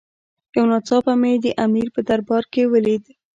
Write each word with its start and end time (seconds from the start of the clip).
یو 0.55 0.63
ناڅاپه 0.71 1.13
مې 1.21 1.33
د 1.43 1.45
امیر 1.65 1.87
په 1.95 2.01
دربار 2.09 2.43
کې 2.53 2.63
ولید. 2.73 3.03